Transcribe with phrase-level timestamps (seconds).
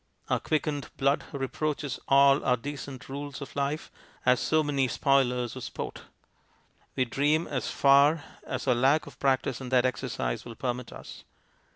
[0.31, 3.91] Our quickened blood reproaches all our decent rules of life
[4.25, 6.05] as so many spoilers of sport.
[6.95, 11.23] We dream as far as our lack of practice in that exercise will permit us.